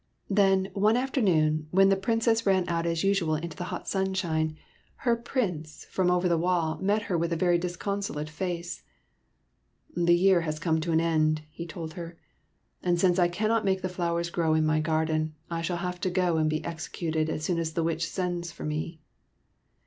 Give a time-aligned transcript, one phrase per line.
[0.31, 4.57] Then, one afternoon, when the Princess ran out as usual into the hot sunshine,
[5.05, 7.35] her Prince from 6 82 SOMEBODY ELSE'S PRINCE over the wall met her with a
[7.35, 8.83] very disconsolate face.''
[10.07, 12.17] The year has come to an end/' he told her,"
[12.81, 16.09] and since I cannot make the flowers grow in my garden, I shall have to
[16.09, 19.01] go and be executed as soon as the Witch sends for me."